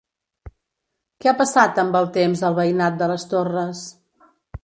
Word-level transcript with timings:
Què 1.25 1.29
ha 1.31 1.33
passat 1.41 1.77
amb 1.83 1.99
el 2.01 2.09
temps 2.17 2.43
al 2.49 2.57
veïnat 2.61 2.97
de 3.03 3.09
les 3.13 3.27
Torres? 3.35 3.85